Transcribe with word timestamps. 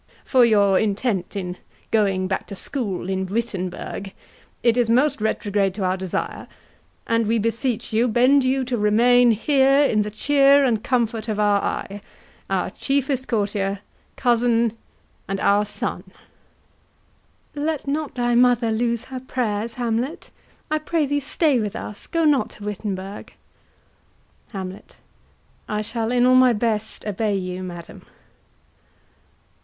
For 0.25 0.43
your 0.43 0.79
intent 0.79 1.35
In 1.35 1.57
going 1.91 2.27
back 2.27 2.47
to 2.47 2.55
school 2.55 3.07
in 3.07 3.27
Wittenberg, 3.27 4.13
It 4.63 4.75
is 4.75 4.89
most 4.89 5.21
retrograde 5.21 5.75
to 5.75 5.83
our 5.83 5.95
desire: 5.95 6.47
And 7.05 7.27
we 7.27 7.37
beseech 7.37 7.93
you 7.93 8.07
bend 8.07 8.43
you 8.43 8.65
to 8.65 8.79
remain 8.79 9.29
Here 9.29 9.81
in 9.81 10.01
the 10.01 10.09
cheer 10.09 10.65
and 10.65 10.83
comfort 10.83 11.27
of 11.29 11.39
our 11.39 11.61
eye, 11.61 12.01
Our 12.49 12.71
chiefest 12.71 13.27
courtier, 13.27 13.81
cousin, 14.15 14.75
and 15.27 15.39
our 15.39 15.65
son. 15.65 16.05
QUEEN. 17.53 17.63
Let 17.67 17.85
not 17.87 18.15
thy 18.15 18.33
mother 18.33 18.71
lose 18.71 19.03
her 19.03 19.19
prayers, 19.19 19.75
Hamlet. 19.75 20.31
I 20.71 20.79
pray 20.79 21.05
thee 21.05 21.19
stay 21.19 21.59
with 21.59 21.75
us; 21.75 22.07
go 22.07 22.25
not 22.25 22.49
to 22.57 22.63
Wittenberg. 22.63 23.35
HAMLET. 24.51 24.97
I 25.69 25.83
shall 25.83 26.11
in 26.11 26.25
all 26.25 26.33
my 26.33 26.53
best 26.53 27.05
obey 27.05 27.35
you, 27.35 27.61
madam. 27.61 28.01